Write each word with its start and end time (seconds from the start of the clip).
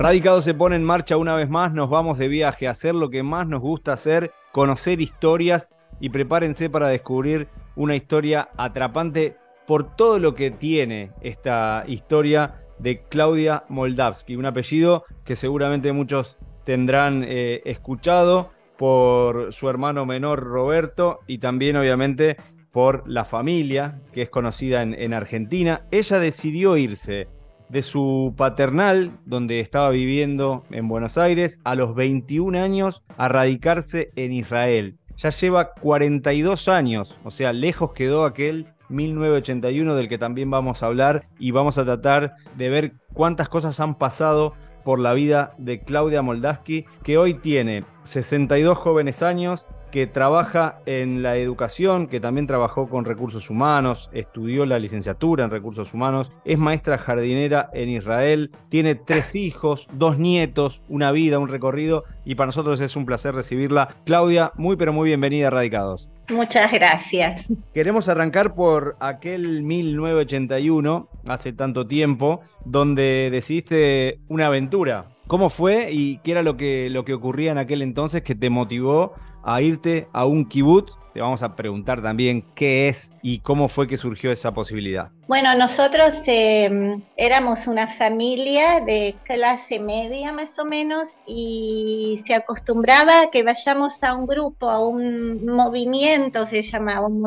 Radicado 0.00 0.40
se 0.40 0.54
pone 0.54 0.76
en 0.76 0.82
marcha 0.82 1.18
una 1.18 1.34
vez 1.34 1.50
más, 1.50 1.74
nos 1.74 1.90
vamos 1.90 2.16
de 2.16 2.26
viaje 2.26 2.66
a 2.66 2.70
hacer 2.70 2.94
lo 2.94 3.10
que 3.10 3.22
más 3.22 3.46
nos 3.46 3.60
gusta 3.60 3.92
hacer, 3.92 4.32
conocer 4.50 4.98
historias 5.02 5.68
y 6.00 6.08
prepárense 6.08 6.70
para 6.70 6.88
descubrir 6.88 7.48
una 7.76 7.96
historia 7.96 8.48
atrapante 8.56 9.36
por 9.66 9.94
todo 9.96 10.18
lo 10.18 10.34
que 10.34 10.50
tiene 10.50 11.12
esta 11.20 11.84
historia 11.86 12.62
de 12.78 13.02
Claudia 13.10 13.64
Moldavsky, 13.68 14.36
un 14.36 14.46
apellido 14.46 15.04
que 15.22 15.36
seguramente 15.36 15.92
muchos 15.92 16.38
tendrán 16.64 17.22
eh, 17.22 17.60
escuchado 17.66 18.52
por 18.78 19.52
su 19.52 19.68
hermano 19.68 20.06
menor 20.06 20.42
Roberto 20.42 21.20
y 21.26 21.40
también 21.40 21.76
obviamente 21.76 22.38
por 22.72 23.06
la 23.06 23.26
familia 23.26 24.00
que 24.14 24.22
es 24.22 24.30
conocida 24.30 24.80
en 24.80 25.12
Argentina. 25.12 25.82
Ella 25.90 26.20
decidió 26.20 26.78
irse 26.78 27.28
de 27.70 27.82
su 27.82 28.34
paternal, 28.36 29.12
donde 29.24 29.60
estaba 29.60 29.90
viviendo 29.90 30.64
en 30.70 30.88
Buenos 30.88 31.18
Aires, 31.18 31.60
a 31.64 31.74
los 31.74 31.94
21 31.94 32.58
años 32.58 33.02
a 33.16 33.28
radicarse 33.28 34.10
en 34.16 34.32
Israel. 34.32 34.96
Ya 35.16 35.30
lleva 35.30 35.72
42 35.72 36.68
años, 36.68 37.16
o 37.24 37.30
sea, 37.30 37.52
lejos 37.52 37.92
quedó 37.92 38.24
aquel 38.24 38.66
1981 38.88 39.94
del 39.94 40.08
que 40.08 40.18
también 40.18 40.50
vamos 40.50 40.82
a 40.82 40.86
hablar 40.86 41.28
y 41.38 41.52
vamos 41.52 41.78
a 41.78 41.84
tratar 41.84 42.34
de 42.56 42.68
ver 42.68 42.92
cuántas 43.12 43.48
cosas 43.48 43.78
han 43.80 43.96
pasado 43.96 44.54
por 44.84 44.98
la 44.98 45.12
vida 45.12 45.54
de 45.58 45.80
Claudia 45.80 46.22
Moldaski, 46.22 46.86
que 47.02 47.18
hoy 47.18 47.34
tiene 47.34 47.84
62 48.04 48.76
jóvenes 48.78 49.22
años, 49.22 49.66
que 49.90 50.06
trabaja 50.06 50.80
en 50.86 51.22
la 51.22 51.36
educación, 51.36 52.06
que 52.06 52.20
también 52.20 52.46
trabajó 52.46 52.88
con 52.88 53.04
recursos 53.04 53.50
humanos, 53.50 54.10
estudió 54.12 54.66
la 54.66 54.78
licenciatura 54.78 55.44
en 55.44 55.50
recursos 55.50 55.92
humanos, 55.94 56.32
es 56.44 56.58
maestra 56.58 56.98
jardinera 56.98 57.70
en 57.72 57.88
Israel, 57.88 58.50
tiene 58.68 58.94
tres 58.94 59.34
hijos, 59.34 59.88
dos 59.92 60.18
nietos, 60.18 60.82
una 60.88 61.12
vida, 61.12 61.38
un 61.38 61.48
recorrido 61.48 62.04
y 62.24 62.34
para 62.34 62.46
nosotros 62.46 62.80
es 62.80 62.96
un 62.96 63.06
placer 63.06 63.34
recibirla. 63.34 63.96
Claudia, 64.04 64.52
muy 64.56 64.76
pero 64.76 64.92
muy 64.92 65.08
bienvenida 65.08 65.48
a 65.48 65.50
Radicados. 65.50 66.10
Muchas 66.30 66.72
gracias. 66.72 67.52
Queremos 67.74 68.08
arrancar 68.08 68.54
por 68.54 68.96
aquel 69.00 69.62
1981, 69.62 71.08
hace 71.26 71.52
tanto 71.52 71.86
tiempo, 71.86 72.40
donde 72.64 73.30
decidiste 73.32 74.20
una 74.28 74.46
aventura. 74.46 75.06
¿Cómo 75.26 75.48
fue 75.48 75.92
y 75.92 76.18
qué 76.18 76.32
era 76.32 76.42
lo 76.42 76.56
que, 76.56 76.88
lo 76.90 77.04
que 77.04 77.14
ocurría 77.14 77.52
en 77.52 77.58
aquel 77.58 77.82
entonces 77.82 78.22
que 78.22 78.34
te 78.34 78.50
motivó 78.50 79.14
a 79.42 79.60
irte 79.62 80.08
a 80.12 80.24
un 80.24 80.44
kibutz. 80.44 80.92
Te 81.12 81.20
vamos 81.20 81.42
a 81.42 81.56
preguntar 81.56 82.00
también 82.02 82.46
qué 82.54 82.88
es 82.88 83.12
y 83.20 83.40
cómo 83.40 83.68
fue 83.68 83.88
que 83.88 83.96
surgió 83.96 84.30
esa 84.30 84.54
posibilidad. 84.54 85.10
Bueno, 85.26 85.56
nosotros 85.56 86.14
em, 86.26 87.02
éramos 87.16 87.66
una 87.66 87.88
familia 87.88 88.78
de 88.80 89.16
clase 89.24 89.80
media 89.80 90.32
más 90.32 90.56
o 90.56 90.64
menos 90.64 91.16
y 91.26 92.20
se 92.24 92.34
acostumbraba 92.34 93.22
a 93.22 93.30
que 93.30 93.42
vayamos 93.42 94.04
a 94.04 94.14
un 94.14 94.26
grupo, 94.26 94.70
a 94.70 94.86
un 94.86 95.44
movimiento, 95.46 96.46
se 96.46 96.62
llamaba, 96.62 97.08
un, 97.08 97.24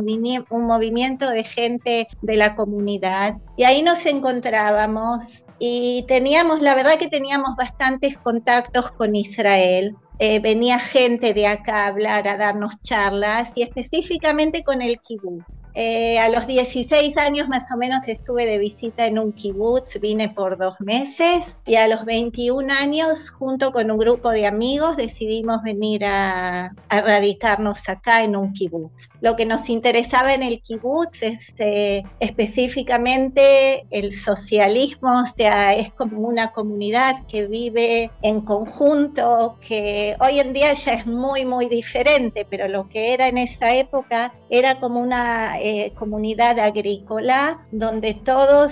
un 0.49 0.65
movimiento 0.65 1.29
de 1.29 1.43
gente 1.43 2.07
de 2.21 2.35
la 2.37 2.55
comunidad. 2.55 3.37
Y 3.57 3.65
ahí 3.65 3.81
nos 3.81 4.05
encontrábamos 4.05 5.43
y 5.59 6.03
teníamos, 6.07 6.61
la 6.61 6.75
verdad 6.75 6.97
que 6.97 7.07
teníamos 7.07 7.55
bastantes 7.55 8.17
contactos 8.17 8.91
con 8.91 9.15
Israel. 9.15 9.95
Eh, 10.17 10.39
venía 10.39 10.79
gente 10.79 11.33
de 11.33 11.45
acá 11.47 11.83
a 11.85 11.87
hablar, 11.87 12.27
a 12.27 12.37
darnos 12.37 12.81
charlas 12.81 13.51
y 13.55 13.61
específicamente 13.63 14.63
con 14.63 14.81
el 14.81 14.99
kibbutz. 15.01 15.62
Eh, 15.75 16.19
a 16.19 16.29
los 16.29 16.45
16 16.45 17.17
años 17.17 17.47
más 17.47 17.71
o 17.71 17.77
menos 17.77 18.07
estuve 18.07 18.45
de 18.45 18.59
visita 18.59 19.07
en 19.07 19.17
un 19.17 19.31
kibutz, 19.31 19.99
vine 19.99 20.29
por 20.29 20.57
dos 20.57 20.75
meses 20.79 21.57
y 21.65 21.75
a 21.75 21.87
los 21.87 22.05
21 22.05 22.71
años 22.71 23.31
junto 23.31 23.71
con 23.71 23.89
un 23.89 23.97
grupo 23.97 24.29
de 24.29 24.45
amigos 24.45 24.97
decidimos 24.97 25.63
venir 25.63 26.05
a, 26.05 26.73
radicarnos 26.89 27.89
acá 27.89 28.23
en 28.23 28.35
un 28.35 28.53
kibutz. 28.53 29.09
Lo 29.19 29.35
que 29.35 29.47
nos 29.47 29.67
interesaba 29.69 30.33
en 30.33 30.43
el 30.43 30.61
kibutz 30.61 31.23
es 31.23 31.55
eh, 31.57 32.03
específicamente 32.19 33.87
el 33.89 34.13
socialismo, 34.13 35.23
o 35.23 35.25
sea, 35.25 35.73
es 35.73 35.91
como 35.91 36.19
una 36.27 36.51
comunidad 36.51 37.25
que 37.25 37.47
vive 37.47 38.11
en 38.21 38.41
conjunto, 38.41 39.57
que 39.59 40.15
hoy 40.19 40.39
en 40.39 40.53
día 40.53 40.73
ya 40.73 40.93
es 40.93 41.07
muy, 41.07 41.45
muy 41.45 41.67
diferente, 41.67 42.45
pero 42.47 42.67
lo 42.67 42.87
que 42.87 43.13
era 43.13 43.27
en 43.27 43.39
esa 43.39 43.73
época 43.73 44.33
era 44.53 44.79
como 44.79 44.99
una 44.99 45.59
eh, 45.59 45.93
comunidad 45.95 46.59
agrícola 46.59 47.65
donde 47.71 48.13
todos 48.13 48.71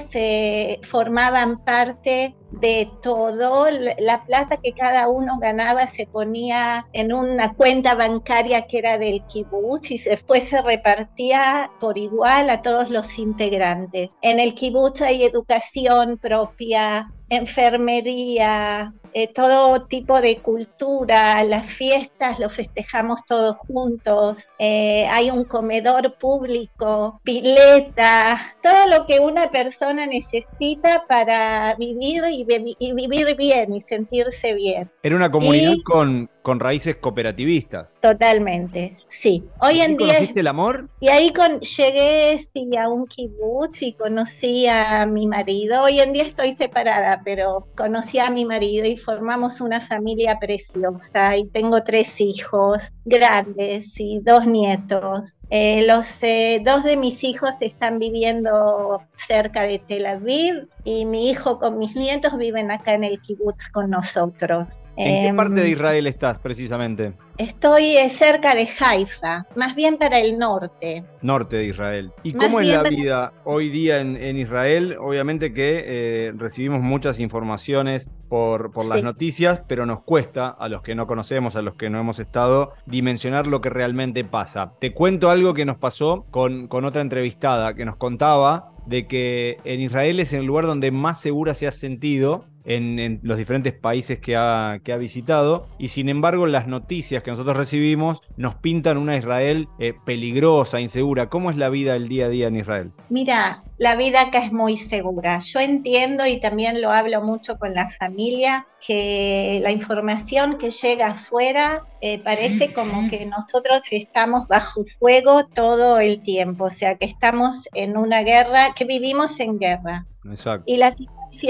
formaban 0.83 1.63
parte 1.65 2.35
de 2.51 2.89
todo. 3.01 3.65
La 3.99 4.25
plata 4.25 4.57
que 4.57 4.73
cada 4.73 5.09
uno 5.09 5.37
ganaba 5.39 5.87
se 5.87 6.07
ponía 6.07 6.87
en 6.93 7.13
una 7.13 7.53
cuenta 7.53 7.95
bancaria 7.95 8.67
que 8.67 8.79
era 8.79 8.97
del 8.97 9.23
kibutz 9.25 9.91
y 9.91 9.97
después 9.97 10.43
se 10.43 10.61
repartía 10.61 11.71
por 11.79 11.97
igual 11.97 12.49
a 12.49 12.61
todos 12.61 12.89
los 12.89 13.17
integrantes. 13.17 14.09
En 14.21 14.39
el 14.39 14.53
kibutz 14.53 15.01
hay 15.01 15.23
educación 15.23 16.17
propia, 16.17 17.11
enfermería, 17.29 18.93
eh, 19.13 19.27
todo 19.27 19.87
tipo 19.87 20.21
de 20.21 20.37
cultura, 20.37 21.43
las 21.43 21.65
fiestas 21.65 22.39
lo 22.39 22.49
festejamos 22.49 23.25
todos 23.25 23.57
juntos, 23.57 24.47
eh, 24.57 25.05
hay 25.07 25.29
un 25.29 25.43
comedor 25.43 26.17
público, 26.17 27.19
pileta, 27.23 28.39
todo 28.61 28.87
lo 28.87 29.05
que 29.05 29.19
una 29.19 29.51
persona 29.51 30.05
necesita 30.05 31.05
para 31.09 31.75
vivir 31.75 32.23
y, 32.31 32.40
vivir 32.45 33.35
bien 33.37 33.73
y 33.73 33.81
sentirse 33.81 34.53
bien. 34.53 34.91
Era 35.03 35.15
una 35.15 35.31
comunidad 35.31 35.75
con, 35.83 36.29
con 36.41 36.59
raíces 36.59 36.95
cooperativistas. 36.97 37.93
Totalmente, 38.01 38.97
sí. 39.07 39.43
Hoy 39.59 39.81
en 39.81 39.97
día. 39.97 40.13
¿Conociste 40.13 40.39
el 40.39 40.47
amor? 40.47 40.89
Y 40.99 41.09
ahí 41.09 41.31
con, 41.31 41.59
llegué 41.59 42.37
sí, 42.53 42.77
a 42.77 42.89
un 42.89 43.07
kibutz 43.07 43.81
y 43.81 43.93
conocí 43.93 44.67
a 44.67 45.05
mi 45.05 45.27
marido. 45.27 45.83
Hoy 45.83 45.99
en 45.99 46.13
día 46.13 46.23
estoy 46.23 46.53
separada, 46.53 47.21
pero 47.23 47.67
conocí 47.75 48.19
a 48.19 48.29
mi 48.29 48.45
marido 48.45 48.85
y 48.85 48.97
formamos 48.97 49.61
una 49.61 49.81
familia 49.81 50.39
preciosa. 50.39 51.37
Y 51.37 51.47
tengo 51.47 51.83
tres 51.83 52.19
hijos 52.19 52.91
grandes 53.05 53.99
y 53.99 54.19
dos 54.21 54.45
nietos. 54.45 55.35
Eh, 55.49 55.85
los 55.85 56.23
eh, 56.23 56.61
dos 56.63 56.83
de 56.83 56.97
mis 56.97 57.23
hijos 57.23 57.55
están 57.61 57.99
viviendo 57.99 59.01
cerca 59.15 59.63
de 59.63 59.79
Tel 59.79 60.05
Aviv 60.05 60.67
y 60.83 61.05
mi 61.05 61.29
hijo 61.29 61.59
con 61.59 61.77
mis 61.77 61.95
nietos 61.95 62.30
viven 62.37 62.71
acá 62.71 62.93
en 62.93 63.03
el 63.03 63.19
kibutz 63.21 63.69
con 63.69 63.89
nosotros. 63.89 64.79
¿En 64.97 65.31
qué 65.31 65.33
parte 65.33 65.61
de 65.61 65.67
em, 65.67 65.73
Israel 65.73 66.07
estás 66.07 66.37
precisamente? 66.37 67.13
Estoy 67.37 67.97
eh, 67.97 68.09
cerca 68.09 68.53
de 68.53 68.67
Haifa, 68.79 69.47
más 69.55 69.73
bien 69.73 69.97
para 69.97 70.19
el 70.19 70.37
norte. 70.37 71.03
Norte 71.21 71.57
de 71.57 71.65
Israel. 71.65 72.11
¿Y 72.23 72.33
cómo 72.33 72.59
es 72.59 72.67
la 72.67 72.83
vida 72.83 73.33
hoy 73.45 73.69
día 73.69 73.99
en, 73.99 74.37
Israel? 74.37 74.97
Obviamente 74.99 75.53
que 75.53 75.83
eh, 75.85 76.33
recibimos 76.37 76.81
muchas 76.81 77.19
informaciones 77.19 78.11
por, 78.29 78.71
por 78.71 78.85
las 78.85 79.01
noticias, 79.01 79.61
pero 79.67 79.85
nos 79.85 80.03
cuesta, 80.03 80.49
a 80.49 80.67
los 80.67 80.83
que 80.83 80.93
no 80.93 81.07
conocemos, 81.07 81.55
a 81.55 81.61
los 81.61 81.75
que 81.75 81.89
no 81.89 81.99
hemos 81.99 82.19
estado, 82.19 82.73
dimensionar 82.85 83.47
lo 83.47 83.59
que 83.61 83.69
realmente 83.69 84.23
pasa. 84.23 84.73
Te 84.79 84.93
cuento 84.93 85.29
algo 85.29 85.53
que 85.53 85.65
nos 85.65 85.77
pasó 85.77 86.25
con, 86.29 86.67
con 86.67 86.85
otra 86.85 87.01
entrevistada 87.01 87.73
que 87.73 87.85
nos 87.85 87.95
contaba 87.95 88.71
de 88.91 89.07
que 89.07 89.57
en 89.63 89.79
Israel 89.81 90.19
es 90.19 90.33
el 90.33 90.45
lugar 90.45 90.67
donde 90.67 90.91
más 90.91 91.19
segura 91.19 91.55
se 91.55 91.65
ha 91.65 91.71
sentido 91.71 92.45
en, 92.65 93.19
los 93.23 93.37
diferentes 93.37 93.73
países 93.73 94.19
que 94.19 94.35
ha, 94.35 94.79
que 94.83 94.93
ha, 94.93 94.97
visitado 94.97 95.67
y 95.79 95.87
sin 95.87 96.09
embargo 96.09 96.45
las 96.45 96.67
noticias 96.67 97.23
que 97.23 97.31
nosotros 97.31 97.57
recibimos 97.57 98.21
nos 98.37 98.55
pintan 98.55 98.97
una 98.97 99.17
Israel 99.17 99.67
eh, 99.79 99.93
peligrosa, 100.05 100.79
insegura. 100.79 101.29
¿Cómo 101.29 101.49
es 101.49 101.57
la 101.57 101.69
vida 101.69 101.95
el 101.95 102.07
día 102.07 102.25
a 102.25 102.29
día 102.29 102.47
en 102.47 102.57
Israel? 102.57 102.91
Mira, 103.09 103.63
la 103.77 103.95
vida 103.95 104.21
acá 104.21 104.45
es 104.45 104.53
muy 104.53 104.77
segura. 104.77 105.39
Yo 105.39 105.59
entiendo 105.59 106.25
y 106.27 106.39
también 106.39 106.81
lo 106.81 106.91
hablo 106.91 107.21
mucho 107.23 107.57
con 107.57 107.73
la 107.73 107.89
familia 107.89 108.67
que 108.85 109.59
la 109.63 109.71
información 109.71 110.57
que 110.57 110.71
llega 110.71 111.07
afuera 111.07 111.83
eh, 112.01 112.19
parece 112.19 112.73
como 112.73 113.09
que 113.09 113.25
nosotros 113.25 113.81
estamos 113.91 114.47
bajo 114.47 114.85
fuego 114.99 115.45
todo 115.47 115.99
el 115.99 116.21
tiempo, 116.21 116.65
o 116.65 116.69
sea 116.69 116.95
que 116.95 117.05
estamos 117.05 117.67
en 117.73 117.97
una 117.97 118.21
guerra, 118.21 118.73
que 118.75 118.85
vivimos 118.85 119.39
en 119.39 119.59
guerra. 119.59 120.05
Exacto. 120.25 120.63
Y 120.67 120.77
la 120.77 120.95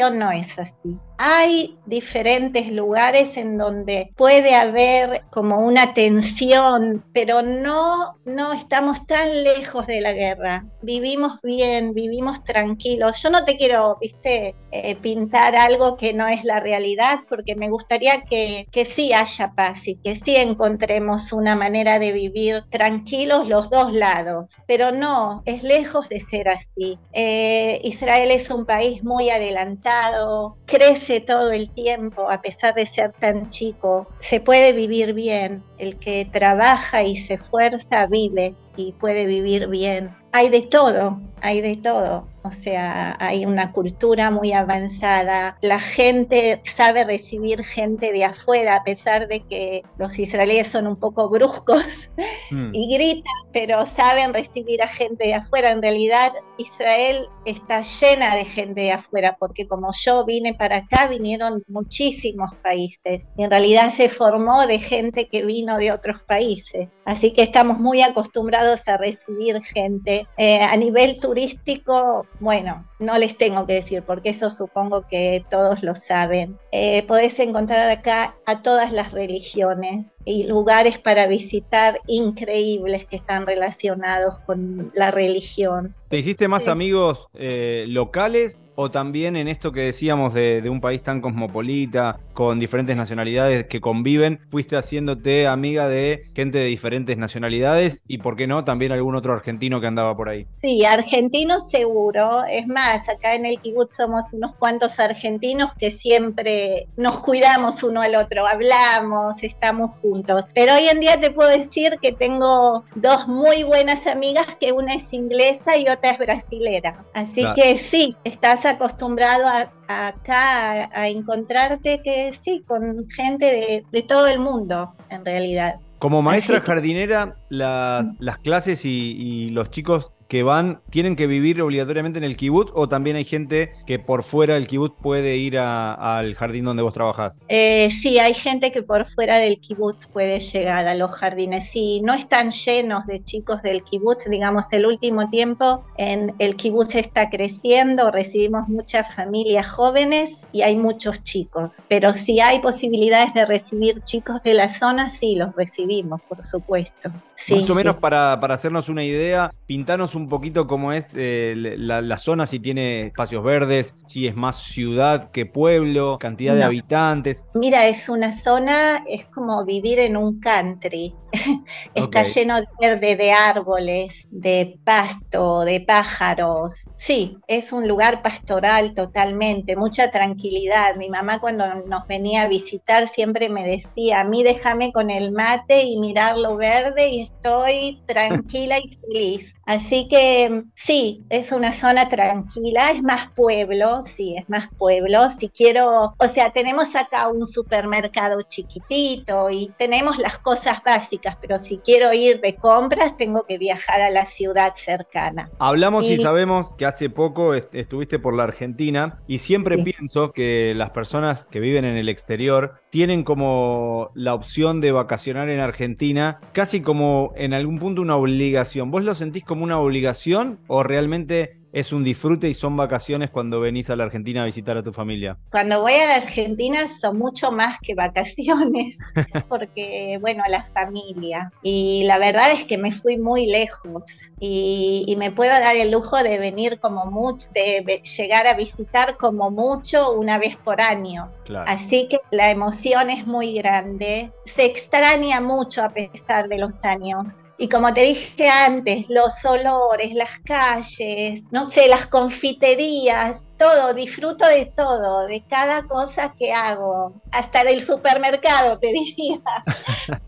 no 0.09 0.31
es 0.31 0.57
así. 0.59 0.97
Hay 1.23 1.77
diferentes 1.85 2.71
lugares 2.71 3.37
en 3.37 3.55
donde 3.55 4.11
puede 4.17 4.55
haber 4.55 5.21
como 5.29 5.59
una 5.59 5.93
tensión, 5.93 7.05
pero 7.13 7.43
no, 7.43 8.17
no 8.25 8.53
estamos 8.53 9.05
tan 9.05 9.43
lejos 9.43 9.85
de 9.85 10.01
la 10.01 10.13
guerra. 10.13 10.65
Vivimos 10.81 11.39
bien, 11.43 11.93
vivimos 11.93 12.43
tranquilos. 12.43 13.21
Yo 13.21 13.29
no 13.29 13.45
te 13.45 13.55
quiero, 13.55 13.99
viste, 14.01 14.55
eh, 14.71 14.95
pintar 14.95 15.55
algo 15.55 15.95
que 15.95 16.11
no 16.15 16.27
es 16.27 16.43
la 16.43 16.59
realidad, 16.59 17.19
porque 17.29 17.55
me 17.55 17.69
gustaría 17.69 18.23
que, 18.23 18.65
que 18.71 18.85
sí 18.85 19.13
haya 19.13 19.51
paz 19.53 19.87
y 19.87 19.97
que 19.97 20.15
sí 20.15 20.37
encontremos 20.37 21.33
una 21.33 21.55
manera 21.55 21.99
de 21.99 22.13
vivir 22.13 22.63
tranquilos 22.71 23.47
los 23.47 23.69
dos 23.69 23.93
lados. 23.93 24.45
Pero 24.65 24.91
no, 24.91 25.43
es 25.45 25.61
lejos 25.61 26.09
de 26.09 26.19
ser 26.19 26.49
así. 26.49 26.97
Eh, 27.13 27.79
Israel 27.83 28.31
es 28.31 28.49
un 28.49 28.65
país 28.65 29.03
muy 29.03 29.29
adelantado, 29.29 30.57
crece 30.65 31.10
todo 31.19 31.51
el 31.51 31.69
tiempo, 31.71 32.29
a 32.29 32.41
pesar 32.41 32.73
de 32.75 32.85
ser 32.85 33.11
tan 33.19 33.49
chico, 33.49 34.07
se 34.19 34.39
puede 34.39 34.71
vivir 34.71 35.13
bien. 35.13 35.63
El 35.77 35.97
que 35.97 36.25
trabaja 36.31 37.03
y 37.03 37.17
se 37.17 37.33
esfuerza 37.33 38.05
vive 38.07 38.55
y 38.77 38.93
puede 38.93 39.25
vivir 39.25 39.67
bien. 39.67 40.15
Hay 40.31 40.49
de 40.49 40.61
todo, 40.61 41.19
hay 41.41 41.59
de 41.59 41.75
todo. 41.75 42.30
O 42.43 42.51
sea, 42.51 43.15
hay 43.19 43.45
una 43.45 43.71
cultura 43.71 44.31
muy 44.31 44.51
avanzada. 44.51 45.57
La 45.61 45.79
gente 45.79 46.61
sabe 46.65 47.03
recibir 47.03 47.63
gente 47.63 48.11
de 48.11 48.25
afuera, 48.25 48.77
a 48.77 48.83
pesar 48.83 49.27
de 49.27 49.41
que 49.41 49.83
los 49.97 50.17
israelíes 50.17 50.67
son 50.67 50.87
un 50.87 50.95
poco 50.95 51.29
bruscos 51.29 52.09
mm. 52.51 52.71
y 52.73 52.93
gritan, 52.93 53.33
pero 53.53 53.85
saben 53.85 54.33
recibir 54.33 54.81
a 54.81 54.87
gente 54.87 55.27
de 55.27 55.35
afuera. 55.35 55.69
En 55.69 55.81
realidad, 55.81 56.33
Israel 56.57 57.27
está 57.45 57.81
llena 57.81 58.35
de 58.35 58.45
gente 58.45 58.81
de 58.81 58.91
afuera, 58.91 59.37
porque 59.39 59.67
como 59.67 59.91
yo 59.93 60.25
vine 60.25 60.53
para 60.53 60.77
acá, 60.77 61.07
vinieron 61.07 61.63
muchísimos 61.67 62.55
países. 62.63 63.23
Y 63.37 63.43
en 63.43 63.51
realidad 63.51 63.91
se 63.91 64.09
formó 64.09 64.65
de 64.65 64.79
gente 64.79 65.27
que 65.27 65.45
vino 65.45 65.77
de 65.77 65.91
otros 65.91 66.21
países. 66.23 66.87
Así 67.05 67.33
que 67.33 67.43
estamos 67.43 67.79
muy 67.79 68.01
acostumbrados 68.01 68.87
a 68.87 68.97
recibir 68.97 69.61
gente. 69.63 70.27
Eh, 70.37 70.61
a 70.61 70.75
nivel 70.75 71.19
turístico, 71.19 72.25
bueno, 72.41 72.89
no 72.97 73.19
les 73.19 73.37
tengo 73.37 73.67
que 73.67 73.75
decir, 73.75 74.01
porque 74.01 74.31
eso 74.31 74.49
supongo 74.49 75.05
que 75.05 75.45
todos 75.49 75.83
lo 75.83 75.93
saben. 75.93 76.57
Eh, 76.71 77.03
podés 77.03 77.37
encontrar 77.39 77.87
acá 77.91 78.35
a 78.47 78.63
todas 78.63 78.91
las 78.91 79.11
religiones 79.11 80.15
y 80.25 80.45
lugares 80.45 80.97
para 80.97 81.27
visitar 81.27 81.99
increíbles 82.07 83.05
que 83.05 83.15
están 83.15 83.45
relacionados 83.45 84.39
con 84.39 84.91
la 84.95 85.11
religión. 85.11 85.95
¿Te 86.11 86.17
hiciste 86.17 86.49
más 86.49 86.67
amigos 86.67 87.29
eh, 87.35 87.85
locales 87.87 88.65
o 88.75 88.91
también 88.91 89.37
en 89.37 89.47
esto 89.47 89.71
que 89.71 89.81
decíamos 89.81 90.33
de, 90.33 90.61
un 90.69 90.81
país 90.81 91.01
tan 91.03 91.21
cosmopolita, 91.21 92.19
con 92.33 92.59
diferentes 92.59 92.97
nacionalidades 92.97 93.67
que 93.67 93.79
conviven, 93.79 94.41
fuiste 94.49 94.75
haciéndote 94.75 95.47
amiga 95.47 95.87
de 95.87 96.29
gente 96.33 96.57
de 96.57 96.65
diferentes 96.65 97.17
nacionalidades 97.17 98.03
y, 98.07 98.17
por 98.17 98.35
qué 98.35 98.47
no, 98.47 98.65
también 98.65 98.91
algún 98.91 99.15
otro 99.15 99.33
argentino 99.33 99.79
que 99.79 99.87
andaba 99.87 100.17
por 100.17 100.27
ahí? 100.27 100.47
Sí, 100.61 100.83
argentinos 100.83 101.69
seguro. 101.69 102.43
Es 102.49 102.67
más, 102.67 103.07
acá 103.07 103.35
en 103.35 103.45
el 103.45 103.61
kibutz 103.61 103.95
somos 103.95 104.25
unos 104.33 104.55
cuantos 104.55 104.99
argentinos 104.99 105.71
que 105.77 105.91
siempre 105.91 106.87
nos 106.97 107.19
cuidamos 107.19 107.83
uno 107.83 108.01
al 108.01 108.15
otro, 108.15 108.47
hablamos, 108.47 109.43
estamos 109.43 109.97
juntos. 109.99 110.45
Pero 110.53 110.73
hoy 110.73 110.87
en 110.89 110.99
día 110.99 111.19
te 111.21 111.31
puedo 111.31 111.49
decir 111.49 111.99
que 112.01 112.11
tengo 112.11 112.83
dos 112.95 113.27
muy 113.27 113.63
buenas 113.63 114.07
amigas, 114.07 114.57
que 114.59 114.71
una 114.73 114.95
es 114.95 115.13
inglesa 115.13 115.77
y 115.77 115.87
otra 115.87 116.00
es 116.09 116.17
brasilera. 116.17 117.05
Así 117.13 117.45
que 117.55 117.77
sí, 117.77 118.15
estás 118.23 118.65
acostumbrado 118.65 119.45
a, 119.47 120.07
acá 120.07 120.89
a, 120.93 121.07
encontrarte 121.07 122.01
que 122.03 122.33
sí, 122.33 122.63
con 122.67 123.07
gente 123.09 123.83
de, 123.91 124.01
todo 124.03 124.27
el 124.27 124.39
mundo, 124.39 124.93
en 125.09 125.25
realidad. 125.25 125.75
Como 125.99 126.21
maestra 126.21 126.61
jardinera, 126.61 127.35
las, 127.49 128.13
las 128.19 128.37
clases 128.39 128.85
y, 128.85 129.49
los 129.51 129.69
chicos 129.69 130.11
que 130.31 130.43
van 130.43 130.81
tienen 130.89 131.17
que 131.17 131.27
vivir 131.27 131.61
obligatoriamente 131.61 132.17
en 132.17 132.23
el 132.23 132.37
kibutz 132.37 132.71
o 132.73 132.87
también 132.87 133.17
hay 133.17 133.25
gente 133.25 133.73
que 133.85 133.99
por 133.99 134.23
fuera 134.23 134.53
del 134.53 134.65
kibutz 134.65 134.95
puede 135.01 135.35
ir 135.35 135.57
al 135.57 136.35
jardín 136.35 136.63
donde 136.63 136.83
vos 136.83 136.93
trabajás? 136.93 137.41
Eh, 137.49 137.89
sí, 137.91 138.17
hay 138.17 138.33
gente 138.33 138.71
que 138.71 138.81
por 138.81 139.05
fuera 139.09 139.39
del 139.39 139.59
kibutz 139.59 140.07
puede 140.07 140.39
llegar 140.39 140.87
a 140.87 140.95
los 140.95 141.11
jardines. 141.11 141.67
Sí, 141.67 141.99
no 142.01 142.13
están 142.13 142.51
llenos 142.51 143.05
de 143.07 143.21
chicos 143.21 143.61
del 143.61 143.83
kibutz, 143.83 144.29
digamos, 144.29 144.71
el 144.71 144.85
último 144.85 145.29
tiempo 145.29 145.83
en 145.97 146.33
el 146.39 146.55
kibutz 146.55 146.95
está 146.95 147.29
creciendo, 147.29 148.09
recibimos 148.09 148.69
muchas 148.69 149.13
familias 149.13 149.69
jóvenes 149.69 150.47
y 150.53 150.61
hay 150.61 150.77
muchos 150.77 151.25
chicos, 151.25 151.83
pero 151.89 152.13
si 152.13 152.39
hay 152.39 152.59
posibilidades 152.59 153.33
de 153.33 153.45
recibir 153.45 154.01
chicos 154.03 154.41
de 154.43 154.53
la 154.53 154.73
zona, 154.73 155.09
sí, 155.09 155.35
los 155.35 155.53
recibimos, 155.57 156.21
por 156.21 156.41
supuesto. 156.45 157.11
Más 157.49 157.69
o 157.69 157.75
menos 157.75 157.95
para, 157.97 158.39
para 158.39 158.55
hacernos 158.55 158.89
una 158.89 159.03
idea, 159.03 159.53
pintanos 159.65 160.15
un 160.15 160.29
poquito 160.29 160.67
cómo 160.67 160.93
es 160.93 161.13
eh, 161.15 161.53
la, 161.55 162.17
zona, 162.17 162.45
si 162.45 162.59
tiene 162.59 163.07
espacios 163.07 163.43
verdes, 163.43 163.95
si 164.05 164.27
es 164.27 164.35
más 164.35 164.57
ciudad 164.59 165.31
que 165.31 165.45
pueblo, 165.45 166.17
cantidad 166.19 166.55
de 166.55 166.63
habitantes. 166.63 167.47
Mira, 167.55 167.87
es 167.87 168.09
una 168.09 168.31
zona, 168.31 169.03
es 169.07 169.25
como 169.25 169.65
vivir 169.65 169.99
en 169.99 170.17
un 170.17 170.39
country. 170.39 171.15
Está 171.95 172.23
lleno 172.23 172.59
de 172.59 172.67
verde, 172.79 173.15
de 173.15 173.31
árboles, 173.31 174.27
de 174.31 174.77
pasto, 174.83 175.61
de 175.61 175.79
pájaros. 175.81 176.87
Sí, 176.97 177.37
es 177.47 177.71
un 177.71 177.87
lugar 177.87 178.21
pastoral 178.21 178.93
totalmente, 178.93 179.75
mucha 179.75 180.11
tranquilidad. 180.11 180.95
Mi 180.97 181.09
mamá 181.09 181.39
cuando 181.39 181.65
nos 181.85 182.07
venía 182.07 182.43
a 182.43 182.47
visitar 182.47 183.07
siempre 183.07 183.49
me 183.49 183.65
decía, 183.65 184.19
a 184.19 184.23
mí 184.25 184.43
déjame 184.43 184.91
con 184.91 185.09
el 185.09 185.31
mate 185.31 185.83
y 185.83 185.97
mirar 185.97 186.37
lo 186.37 186.57
verde 186.57 187.07
y 187.07 187.21
estoy 187.35 188.01
tranquila 188.05 188.77
y 188.79 188.97
feliz. 188.97 189.55
Así 189.71 190.05
que 190.09 190.65
sí, 190.75 191.23
es 191.29 191.53
una 191.53 191.71
zona 191.71 192.09
tranquila, 192.09 192.91
es 192.91 193.01
más 193.01 193.31
pueblo, 193.33 194.01
sí, 194.01 194.35
es 194.37 194.49
más 194.49 194.67
pueblo. 194.77 195.29
Si 195.29 195.47
quiero, 195.47 196.13
o 196.17 196.27
sea, 196.27 196.49
tenemos 196.49 196.93
acá 196.93 197.29
un 197.29 197.45
supermercado 197.45 198.41
chiquitito 198.41 199.49
y 199.49 199.71
tenemos 199.77 200.17
las 200.17 200.39
cosas 200.39 200.83
básicas, 200.83 201.37
pero 201.39 201.57
si 201.57 201.77
quiero 201.77 202.11
ir 202.11 202.41
de 202.41 202.57
compras 202.57 203.15
tengo 203.15 203.45
que 203.45 203.57
viajar 203.57 204.01
a 204.01 204.09
la 204.09 204.25
ciudad 204.25 204.73
cercana. 204.75 205.49
Hablamos 205.57 206.05
y, 206.09 206.17
sabemos 206.17 206.75
que 206.75 206.85
hace 206.85 207.09
poco 207.09 207.53
estuviste 207.53 208.19
por 208.19 208.35
la 208.35 208.43
Argentina 208.43 209.21
y 209.25 209.37
siempre 209.37 209.81
pienso 209.81 210.33
que 210.33 210.73
las 210.75 210.89
personas 210.89 211.45
que 211.45 211.61
viven 211.61 211.85
en 211.85 211.95
el 211.95 212.09
exterior 212.09 212.81
tienen 212.89 213.23
como 213.23 214.11
la 214.15 214.33
opción 214.33 214.81
de 214.81 214.91
vacacionar 214.91 215.47
en 215.47 215.61
Argentina 215.61 216.41
casi 216.51 216.81
como 216.81 217.31
en 217.37 217.53
algún 217.53 217.79
punto 217.79 218.01
una 218.01 218.17
obligación. 218.17 218.91
¿Vos 218.91 219.05
lo 219.05 219.15
sentís 219.15 219.45
como 219.45 219.60
una 219.61 219.79
obligación 219.79 220.59
o 220.67 220.83
realmente 220.83 221.60
es 221.73 221.93
un 221.93 222.03
disfrute 222.03 222.49
y 222.49 222.53
son 222.53 222.75
vacaciones 222.75 223.29
cuando 223.29 223.59
venís 223.59 223.89
a 223.89 223.95
la 223.95 224.03
Argentina 224.03 224.43
a 224.43 224.45
visitar 224.45 224.77
a 224.77 224.83
tu 224.83 224.91
familia? 224.91 225.37
Cuando 225.51 225.81
voy 225.81 225.93
a 225.93 226.07
la 226.07 226.15
Argentina 226.15 226.87
son 226.87 227.17
mucho 227.17 227.51
más 227.51 227.77
que 227.81 227.95
vacaciones, 227.95 228.97
porque, 229.49 230.17
bueno, 230.21 230.43
la 230.49 230.63
familia. 230.63 231.51
Y 231.63 232.03
la 232.05 232.17
verdad 232.17 232.51
es 232.51 232.65
que 232.65 232.77
me 232.77 232.91
fui 232.91 233.17
muy 233.17 233.45
lejos 233.45 234.19
y, 234.39 235.15
me 235.21 235.29
puedo 235.29 235.51
dar 235.51 235.75
el 235.75 235.91
lujo 235.91 236.17
de 236.23 236.39
venir 236.39 236.79
como 236.79 237.05
mucho, 237.05 237.47
de 237.53 238.01
llegar 238.17 238.47
a 238.47 238.55
visitar 238.55 239.17
como 239.17 239.51
mucho 239.51 240.13
una 240.13 240.39
vez 240.39 240.57
por 240.57 240.81
año. 240.81 241.31
Así 241.67 242.07
que 242.07 242.17
la 242.31 242.49
emoción 242.49 243.09
es 243.09 243.27
muy 243.27 243.53
grande. 243.53 244.31
Se 244.45 244.65
extraña 244.65 245.41
mucho 245.41 245.83
a 245.83 245.89
pesar 245.89 246.47
de 246.47 246.57
los 246.57 246.73
años. 246.83 247.43
Y 247.57 247.69
como 247.69 247.93
te 247.93 248.01
dije 248.01 248.49
antes, 248.49 249.07
los 249.09 249.45
olores, 249.45 250.15
las 250.15 250.39
calles, 250.39 251.43
no 251.51 251.60
sé, 251.69 251.87
las 251.87 252.07
confiterías, 252.07 253.47
todo, 253.61 253.93
disfruto 253.93 254.47
de 254.47 254.65
todo, 254.65 255.27
de 255.27 255.43
cada 255.47 255.83
cosa 255.83 256.33
que 256.33 256.51
hago, 256.51 257.21
hasta 257.31 257.63
del 257.63 257.83
supermercado, 257.83 258.79
te 258.79 258.87
diría. 258.91 259.39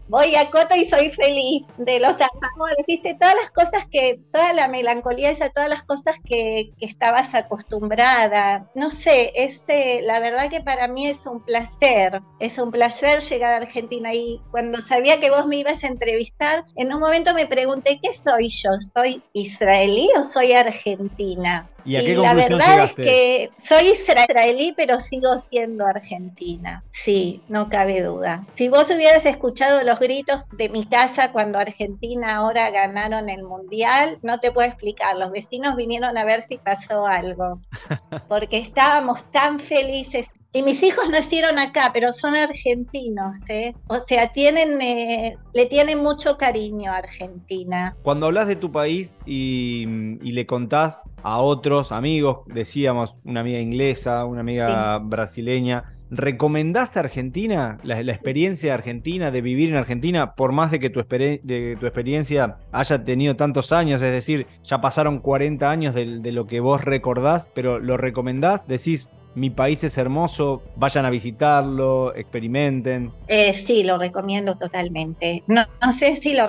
Voy 0.08 0.36
a 0.36 0.52
Coto 0.52 0.76
y 0.76 0.86
soy 0.86 1.10
feliz, 1.10 1.64
de 1.78 2.00
los 2.00 2.12
alfajores, 2.12 2.86
viste, 2.88 3.16
todas 3.16 3.34
las 3.34 3.50
cosas 3.50 3.88
que, 3.90 4.20
toda 4.32 4.54
la 4.54 4.68
melancolía 4.68 5.32
esa, 5.32 5.50
todas 5.50 5.68
las 5.68 5.82
cosas 5.82 6.18
que, 6.24 6.74
estabas 6.80 7.34
acostumbrada. 7.34 8.70
No 8.76 8.92
sé, 8.92 9.32
es, 9.34 9.66
la 10.04 10.20
verdad 10.20 10.52
que 10.52 10.62
para 10.62 10.88
mí 10.88 11.08
es 11.08 11.26
un 11.26 11.44
placer, 11.44 12.22
es 12.40 12.60
un 12.60 12.70
placer 12.70 13.22
llegar 13.22 13.54
a 13.54 13.66
Argentina 13.66 14.14
y 14.14 14.42
cuando 14.52 14.80
sabía 14.82 15.20
que 15.20 15.32
vos 15.32 15.48
me 15.48 15.58
ibas 15.58 15.84
a 15.84 15.88
entrevistar, 15.88 16.66
en 16.76 16.94
un 16.94 17.00
momento 17.00 17.34
me 17.34 17.48
pregunté, 17.48 18.00
¿qué 18.00 18.12
soy 18.14 18.50
yo? 18.50 18.70
¿Soy 18.94 19.24
israelí 19.34 20.08
o 20.20 20.24
soy 20.24 20.54
argentina? 20.54 21.68
¿Y, 21.86 22.16
la 22.16 22.34
verdad 22.34 22.84
es 22.86 22.94
que 22.94 23.52
soy 23.62 23.92
israelí, 23.92 24.74
pero 24.76 25.00
sigo 25.00 25.44
siendo 25.50 25.86
argentina. 25.86 26.84
Sí, 26.92 27.42
no 27.48 27.70
cabe 27.70 28.02
duda. 28.02 28.46
Si 28.56 28.70
vos 28.70 28.90
hubieras 28.90 29.26
escuchado 29.26 29.84
los 29.84 30.00
gritos 30.00 30.46
de 30.54 30.70
mi 30.70 30.86
casa 30.86 31.32
cuando 31.32 31.60
Argentina 31.60 32.36
ahora 32.36 32.70
ganaron 32.72 33.30
el 33.30 33.44
mundial, 33.44 34.20
no 34.22 34.40
te 34.40 34.52
puedo 34.52 34.68
explicar. 34.68 35.18
Los 35.18 35.32
vecinos 35.32 35.76
vinieron 35.76 36.18
a 36.18 36.24
ver 36.24 36.42
si 36.44 36.58
pasó 36.58 37.06
algo, 37.06 37.60
porque 38.28 38.58
estábamos 38.58 39.24
tan 39.32 39.60
felices. 39.60 40.28
Y 40.56 40.62
mis 40.62 40.84
hijos 40.84 41.10
nacieron 41.12 41.58
acá, 41.58 41.90
pero 41.94 42.14
son 42.14 42.36
argentinos, 42.36 43.38
¿eh? 43.50 43.74
O 43.88 44.00
sea, 44.00 44.32
tienen, 44.32 44.82
eh, 44.82 45.36
le 45.54 45.66
tienen 45.66 46.02
mucho 46.02 46.38
cariño 46.38 46.92
a 46.92 46.98
Argentina. 46.98 47.96
Cuando 48.04 48.28
hablas 48.28 48.48
de 48.48 48.56
tu 48.56 48.72
país 48.72 49.20
y, 49.26 49.86
le 50.22 50.46
contás 50.46 51.02
a 51.22 51.40
otros 51.40 51.92
amigos, 51.92 52.40
decíamos, 52.48 53.16
una 53.24 53.42
amiga 53.42 53.60
inglesa, 53.60 54.26
una 54.26 54.42
amiga 54.42 54.98
brasileña, 54.98 55.96
¿recomendás 56.10 56.98
Argentina, 56.98 57.78
la, 57.84 58.00
experiencia 58.00 58.74
argentina, 58.74 59.30
de 59.30 59.42
vivir 59.42 59.70
en 59.70 59.76
Argentina, 59.76 60.34
por 60.34 60.52
más 60.54 60.72
de 60.72 60.80
que 60.80 60.90
tu, 60.90 61.02
de 61.02 61.78
tu 61.80 61.86
experiencia 61.86 62.58
haya 62.72 63.04
tenido 63.04 63.36
tantos 63.36 63.72
años? 63.72 64.02
Es 64.02 64.12
decir, 64.12 64.48
ya 64.64 64.82
pasaron 64.82 65.20
40 65.20 65.70
años 65.70 65.94
de, 65.94 66.20
de 66.20 66.32
lo 66.32 66.48
que 66.48 66.60
vos 66.60 66.84
recordás, 66.84 67.48
pero 67.54 67.80
¿lo 67.80 67.98
recomendás? 67.98 68.68
Decís, 68.68 69.08
mi 69.36 69.50
país 69.50 69.84
es 69.84 69.98
hermoso, 69.98 70.62
vayan 70.76 71.06
a 71.06 71.10
visitarlo, 71.10 72.16
experimenten. 72.16 73.12
Eh, 73.28 73.54
sí, 73.54 73.84
lo 73.84 73.98
recomiendo 73.98 74.56
totalmente. 74.56 75.44
No, 75.48 75.66
sé 75.92 76.16
si 76.16 76.34
lo, 76.34 76.48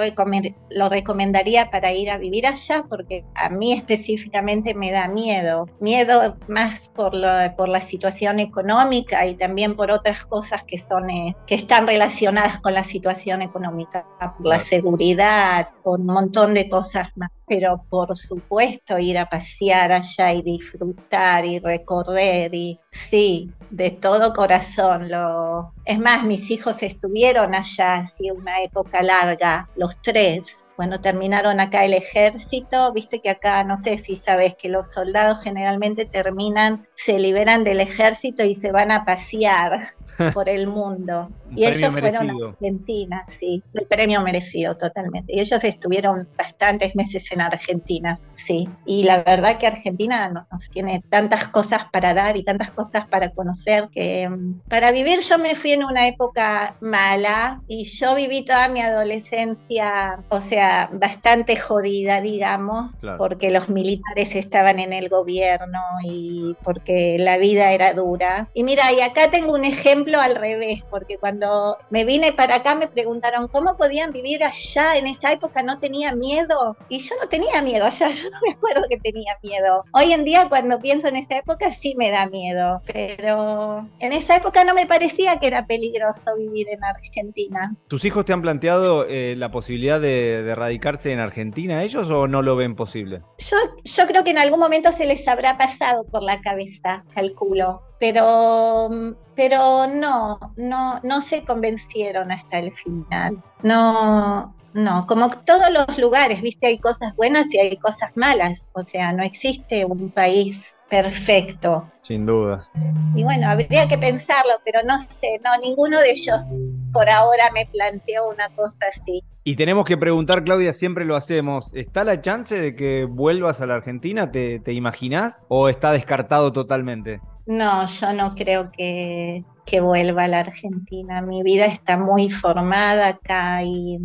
lo 0.71 0.89
recomendaría 0.89 1.71
para 1.71 1.93
ir 1.93 2.11
a 2.11 2.19
vivir 2.19 2.47
allá, 2.47 2.85
porque 2.89 3.25
a 3.35 3.49
mí 3.49 3.73
específicamente 3.73 4.75
me 4.75 4.91
da 4.91 5.09
miedo. 5.09 5.69
Miedo 5.81 6.37
más 6.49 6.91
por, 6.91 7.13
por 7.57 7.69
la 7.69 7.81
situación 7.81 8.41
económica 8.41 9.27
y 9.27 9.35
también 9.35 9.77
por 9.77 9.91
otras 9.91 10.27
cosas 10.27 10.65
que, 10.65 10.79
son, 10.79 11.11
eh, 11.11 11.37
que 11.47 11.55
están 11.55 11.87
relacionadas 11.87 12.61
con 12.61 12.75
la 12.75 12.85
situación 12.85 13.43
económica, 13.43 14.07
por 14.37 14.47
la 14.47 14.61
seguridad, 14.61 15.69
por 15.83 16.01
un 16.01 16.07
montón 16.07 16.55
de 16.55 16.69
cosas 16.69 17.09
más 17.17 17.31
pero 17.47 17.85
por 17.89 18.17
supuesto 18.17 18.99
ir 18.99 19.19
a 19.19 19.29
pasear 19.29 19.93
allá 19.93 20.33
y 20.33 20.43
disfrutar 20.43 21.45
y 21.45 21.59
recorrer 21.59 22.55
y 22.55 22.81
sí, 22.91 23.51
de 23.71 23.91
todo 23.91 24.33
corazón. 24.33 25.11
Lo... 25.11 25.73
Es 25.85 25.99
más, 25.99 26.25
mis 26.25 26.51
hijos 26.51 26.83
estuvieron 26.83 27.55
allá 27.55 27.95
hace 27.95 28.33
una 28.33 28.63
época 28.63 29.03
larga, 29.03 29.69
los 29.77 30.01
tres. 30.01 30.65
Cuando 30.77 31.01
terminaron 31.01 31.61
acá 31.61 31.85
el 31.85 31.95
ejército, 31.95 32.93
viste 32.93 33.21
que 33.21 33.31
acá, 33.31 33.63
no 33.63 33.77
sé 33.77 33.97
si 33.97 34.17
sabes 34.17 34.57
que 34.57 34.69
los 34.69 34.93
soldados 34.93 35.39
generalmente 35.43 36.05
terminan, 36.05 36.89
se 36.97 37.21
liberan 37.21 37.63
del 37.63 37.81
ejército 37.81 38.43
y 38.43 38.57
se 38.57 38.73
van 38.73 38.91
a 38.91 39.05
pasear 39.05 39.95
por 40.33 40.49
el 40.49 40.67
mundo. 40.67 41.31
y 41.57 41.67
ellos 41.67 41.93
fueron 41.93 42.31
a 42.31 42.49
Argentina, 42.49 43.25
sí, 43.29 43.63
el 43.75 43.87
premio 43.87 44.21
merecido 44.23 44.77
totalmente. 44.77 45.35
Y 45.35 45.41
ellos 45.41 45.63
estuvieron 45.65 46.29
bastantes 46.37 46.95
meses 46.97 47.31
en 47.33 47.41
Argentina, 47.41 48.19
sí. 48.35 48.69
Y 48.87 49.05
la 49.05 49.23
verdad 49.23 49.59
que 49.59 49.67
Argentina 49.67 50.29
nos 50.29 50.71
tiene 50.71 51.03
tantas 51.09 51.49
cosas 51.49 51.87
para 51.93 52.15
dar 52.15 52.37
y 52.37 52.45
tantas 52.45 52.71
cosas 52.71 53.07
para 53.07 53.31
conocer 53.31 53.89
que 53.93 54.29
mm, 54.29 54.61
para 54.69 54.91
vivir 54.93 55.21
yo 55.21 55.39
me 55.39 55.55
fui 55.55 55.73
en 55.73 55.85
una 55.85 56.07
época 56.07 56.77
mala 56.81 57.63
y 57.69 57.85
yo 57.85 58.15
viví 58.15 58.45
toda 58.45 58.69
mi 58.69 58.81
adolescencia, 58.81 60.19
o 60.29 60.41
sea, 60.41 60.91
bastante 60.93 61.57
jodida, 61.57 62.21
digamos, 62.21 62.93
porque 63.19 63.51
los 63.51 63.69
militares 63.69 64.35
estaban 64.35 64.79
en 64.79 64.93
el 64.93 65.09
gobierno 65.09 65.81
y 66.05 66.57
porque 66.63 67.17
la 67.19 67.39
vida 67.39 67.73
era 67.73 67.93
dura. 67.95 68.49
Y 68.55 68.65
mira, 68.65 68.93
y 68.93 69.01
acá 69.01 69.31
tengo 69.31 69.55
un 69.55 69.65
ejemplo 69.65 70.04
al 70.13 70.37
revés, 70.37 70.83
porque 70.91 71.19
cuando 71.19 71.77
me 71.91 72.05
vine 72.05 72.33
para 72.33 72.57
acá 72.57 72.75
me 72.75 72.89
preguntaron 72.89 73.49
cómo 73.49 73.77
podían 73.77 74.13
vivir 74.13 74.45
allá 74.45 74.97
en 74.97 75.07
esa 75.07 75.33
época, 75.33 75.63
no 75.63 75.79
tenía 75.79 76.15
miedo. 76.15 76.77
Y 76.89 76.99
yo 76.99 77.15
no 77.21 77.29
tenía 77.29 77.63
miedo 77.63 77.87
allá, 77.87 78.11
yo 78.11 78.31
no 78.31 78.39
me 78.47 78.53
acuerdo 78.53 78.83
que 78.89 78.99
tenía 78.99 79.37
miedo. 79.43 79.85
Hoy 79.93 80.13
en 80.13 80.25
día 80.25 80.49
cuando 80.49 80.79
pienso 80.79 81.09
en 81.09 81.17
esa 81.17 81.39
época 81.39 81.73
sí 81.73 81.95
me 81.97 82.11
da 82.11 82.27
miedo, 82.27 82.83
pero 82.93 83.89
en 84.01 84.13
esa 84.13 84.37
época 84.37 84.65
no 84.65 84.75
me 84.75 84.87
parecía 84.87 85.39
que 85.39 85.47
era 85.47 85.67
peligroso 85.67 86.35
vivir 86.37 86.69
en 86.69 86.83
Argentina. 86.85 87.75
¿Tus 87.89 88.05
hijos 88.05 88.25
te 88.25 88.33
han 88.33 88.43
planteado 88.43 89.07
eh, 89.09 89.35
la 89.37 89.51
posibilidad 89.51 90.01
de, 90.01 90.43
de, 90.43 90.55
radicarse 90.55 91.13
en 91.13 91.21
Argentina 91.21 91.83
ellos 91.83 92.11
o 92.11 92.29
no 92.29 92.43
lo 92.43 92.57
ven 92.57 92.77
posible? 92.77 93.23
Yo, 93.39 93.57
yo 93.83 94.07
creo 94.07 94.25
que 94.25 94.31
en 94.31 94.39
algún 94.39 94.61
momento 94.61 94.93
se 94.93 95.07
les 95.07 95.27
habrá 95.29 95.57
pasado 95.59 96.05
por 96.05 96.23
la 96.23 96.41
cabeza, 96.41 97.05
calculo 97.15 97.83
pero, 98.05 98.91
pero 99.35 99.87
no, 99.87 100.39
no, 100.57 101.01
no 101.03 101.21
se 101.23 101.43
convencieron 101.43 102.31
hasta 102.31 102.59
el 102.59 102.71
final. 102.75 103.43
No, 103.63 104.55
no, 104.75 105.07
como 105.07 105.31
todos 105.31 105.71
los 105.71 105.97
lugares, 105.97 106.43
viste, 106.43 106.67
hay 106.67 106.79
cosas 106.79 107.17
buenas 107.17 107.55
y 107.55 107.61
hay 107.61 107.79
cosas 107.79 108.11
malas. 108.15 108.69
O 108.75 108.83
sea, 108.83 109.11
no 109.15 109.23
existe 109.23 109.87
un 109.87 110.11
país 110.11 110.77
perfecto. 110.91 111.91
Sin 112.03 112.27
dudas. 112.27 112.71
Y 113.17 113.25
bueno, 113.25 113.49
habría 113.49 113.89
que 113.89 113.97
pensarlo, 113.97 114.53
pero 114.67 114.81
no 114.87 115.01
sé, 115.01 115.41
no, 115.43 115.57
ninguno 115.63 115.99
de 116.01 116.11
ellos 116.11 116.45
por 116.93 117.09
ahora 117.09 117.45
me 117.55 117.65
planteó 117.73 118.29
una 118.29 118.51
cosa 118.55 118.85
así. 118.91 119.23
Y 119.45 119.57
tenemos 119.57 119.87
que 119.87 119.97
preguntar, 119.97 120.45
Claudia, 120.45 120.75
siempre 120.75 121.07
lo 121.07 121.17
hacemos, 121.17 121.73
¿está 121.75 122.05
la 122.05 122.21
chance 122.21 122.61
de 122.61 122.77
que 122.77 123.07
vuelvas 123.07 123.63
a 123.63 123.67
la 123.67 123.77
Argentina? 123.77 124.31
¿Te, 124.31 124.61
te 124.61 124.75
imaginás? 124.75 125.47
¿O 125.49 125.71
está 125.71 125.93
descartado 125.93 126.53
totalmente? 126.53 127.23
No, 127.47 127.87
yo 127.87 128.13
no 128.13 128.35
creo 128.35 128.71
que, 128.71 129.45
vuelva 129.83 130.25
a 130.25 130.29
la 130.29 130.41
Argentina. 130.41 131.21
Mi 131.21 131.43
vida 131.43 131.67
está 131.67 131.99
muy 131.99 132.31
formada 132.31 133.09
acá 133.09 133.63
y, 133.65 133.99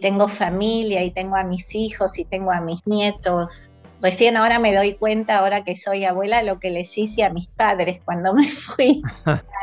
tengo 0.00 0.28
familia 0.28 1.02
y 1.02 1.10
tengo 1.10 1.36
a 1.36 1.42
mis 1.42 1.74
hijos 1.74 2.18
y 2.18 2.24
tengo 2.24 2.52
a 2.52 2.60
mis 2.60 2.86
nietos. 2.86 3.70
Recién 4.00 4.36
ahora 4.36 4.58
me 4.60 4.74
doy 4.74 4.94
cuenta, 4.94 5.38
ahora 5.38 5.62
que 5.62 5.76
soy 5.76 6.04
abuela, 6.04 6.42
lo 6.42 6.58
que 6.58 6.70
les 6.70 6.96
hice 6.96 7.24
a 7.24 7.30
mis 7.30 7.48
padres 7.48 8.00
cuando 8.04 8.32
me 8.34 8.48
fui. 8.48 9.02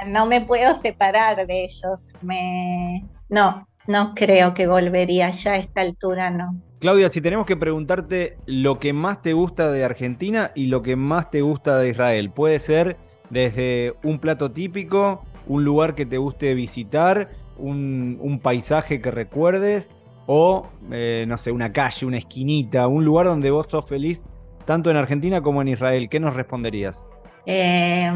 no 0.08 0.26
me 0.26 0.42
puedo 0.42 0.76
separar 0.76 1.48
de 1.48 1.64
ellos. 1.64 2.00
Me... 2.22 3.06
No, 3.30 3.68
no 3.88 4.14
creo 4.16 4.54
que 4.54 4.68
volvería 4.68 5.30
ya 5.32 5.54
a 5.54 5.58
esta 5.58 5.82
altura, 5.82 6.30
no. 6.30 6.62
Claudia, 6.80 7.10
si 7.10 7.22
tenemos 7.22 7.48
que 7.48 7.58
preguntarte 7.58 8.38
lo 8.46 8.80
que 8.80 8.94
más 8.94 9.24
te 9.24 9.34
gusta 9.34 9.72
de 9.72 9.84
Argentina 9.84 10.52
y 10.54 10.68
lo 10.68 10.84
que 10.84 10.96
más 10.96 11.32
te 11.32 11.42
gusta 11.42 11.80
de 11.80 11.90
Israel, 11.90 12.30
puede 12.30 12.60
ser 12.60 12.98
desde 13.30 13.96
un 14.04 14.20
plato 14.20 14.52
típico, 14.52 15.24
un 15.48 15.64
lugar 15.64 15.96
que 15.96 16.06
te 16.06 16.18
guste 16.18 16.54
visitar, 16.54 17.30
un, 17.58 18.40
paisaje 18.42 19.02
que 19.02 19.12
recuerdes 19.12 19.90
o, 20.28 20.68
eh, 20.92 21.26
no 21.28 21.38
sé, 21.38 21.52
una 21.52 21.72
calle, 21.72 22.06
una 22.06 22.18
esquinita, 22.18 22.88
un 22.88 23.06
lugar 23.06 23.28
donde 23.28 23.50
vos 23.50 23.68
sos 23.70 23.86
feliz 23.86 24.26
tanto 24.66 24.92
en 24.92 24.98
Argentina 24.98 25.42
como 25.42 25.62
en 25.62 25.70
Israel. 25.70 26.10
¿Qué 26.10 26.20
nos 26.20 26.36
responderías? 26.36 27.06
Eh, 27.46 28.12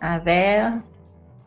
a 0.00 0.18
ver, 0.20 0.72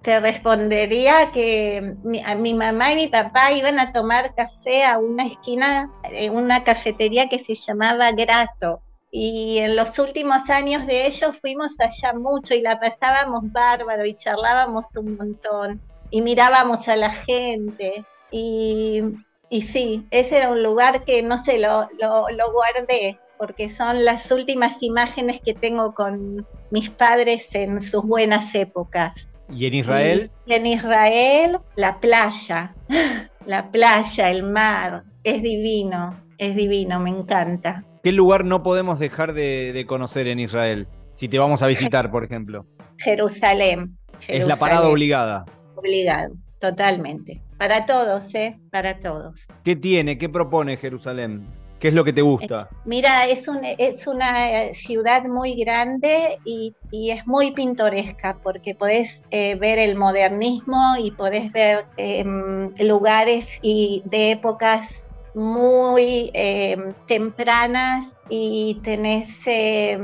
te 0.02 0.20
respondería 0.20 1.32
que 1.32 1.96
mi, 2.04 2.22
mi, 2.38 2.54
mamá 2.54 2.92
y 2.92 2.96
mi 2.98 3.08
papá 3.08 3.54
iban 3.54 3.80
a 3.80 3.94
tomar 3.94 4.36
café 4.36 4.86
a 4.86 5.00
una 5.00 5.26
esquina, 5.26 5.90
en 6.04 6.36
una 6.36 6.64
cafetería 6.66 7.30
que 7.30 7.40
se 7.40 7.56
llamaba 7.56 8.12
Grato 8.12 8.82
y 9.16 9.60
en 9.60 9.76
los 9.76 10.00
últimos 10.00 10.50
años 10.50 10.88
de 10.88 11.06
ellos 11.06 11.38
fuimos 11.40 11.80
allá 11.80 12.14
mucho 12.14 12.56
y 12.56 12.62
la 12.62 12.80
pasábamos 12.80 13.44
bárbaro 13.52 14.04
y 14.08 14.16
charlábamos 14.16 14.88
un 14.96 15.16
montón 15.16 15.80
y 16.10 16.24
mirábamos 16.24 16.88
a 16.88 16.96
la 16.96 17.12
gente 17.12 18.04
y, 18.32 19.04
y 19.52 19.62
sí, 19.62 20.08
ese 20.10 20.38
era 20.38 20.50
un 20.50 20.64
lugar 20.64 21.04
que 21.04 21.22
no 21.22 21.38
sé, 21.44 21.60
lo, 21.60 21.88
lo, 22.00 22.52
guardé 22.52 23.20
porque 23.38 23.70
son 23.70 24.04
las 24.04 24.32
últimas 24.32 24.82
imágenes 24.82 25.42
que 25.42 25.54
tengo 25.54 25.94
con 25.94 26.48
mis 26.72 26.90
padres 26.90 27.54
en 27.54 27.80
sus 27.84 28.02
buenas 28.02 28.56
épocas. 28.56 29.30
¿Y 29.48 29.68
en 29.68 29.76
Israel? 29.76 30.32
en 30.48 30.66
Israel, 30.66 31.60
la 31.76 32.00
playa, 32.00 32.74
la 33.46 33.70
playa, 33.70 34.32
el 34.32 34.42
mar, 34.42 35.04
es 35.24 35.44
divino, 35.44 36.20
es 36.40 36.56
divino, 36.56 37.00
me 37.00 37.12
encanta. 37.12 37.86
¿Qué 38.04 38.12
lugar 38.12 38.44
no 38.44 38.64
podemos 38.64 39.00
dejar 39.00 39.34
de, 39.34 39.86
conocer 39.88 40.28
en 40.28 40.38
Israel? 40.38 40.88
Si 41.14 41.30
te 41.30 41.40
vamos 41.40 41.62
a 41.62 41.68
visitar, 41.68 42.12
por 42.12 42.26
ejemplo. 42.26 42.66
Jerusalén. 42.98 43.98
Es 44.28 44.46
la 44.46 44.58
parada 44.58 44.90
obligada. 44.90 45.46
Obligado, 45.76 46.36
totalmente. 46.60 47.42
Para 47.58 47.86
todos, 47.86 48.36
¿eh? 48.36 48.60
Para 48.72 49.00
todos. 49.00 49.48
¿Qué 49.64 49.78
tiene? 49.78 50.18
¿Qué 50.18 50.28
propone 50.28 50.76
Jerusalén? 50.76 51.48
¿Qué 51.80 51.88
es 51.88 51.94
lo 51.94 52.04
que 52.04 52.12
te 52.12 52.22
gusta? 52.22 52.68
Eh, 52.70 52.76
mira, 52.84 53.26
es, 53.26 53.46
es 53.78 54.06
una 54.06 54.64
eh, 54.64 54.74
ciudad 54.74 55.24
muy 55.24 55.56
grande 55.56 56.40
y, 56.44 56.76
es 56.92 57.26
muy 57.26 57.52
pintoresca 57.52 58.38
porque 58.44 58.76
podés 58.76 59.24
eh, 59.32 59.56
ver 59.56 59.80
el 59.80 59.96
modernismo 59.96 60.96
y 61.00 61.12
podés 61.12 61.54
ver 61.54 61.86
em, 61.96 62.74
lugares 62.80 63.60
y 63.62 64.04
de 64.06 64.32
épocas 64.32 65.10
muy 65.34 66.32
eh, 66.34 66.78
tempranas 67.08 68.14
y 68.30 68.80
tenés, 68.84 69.40
eh, 69.48 70.00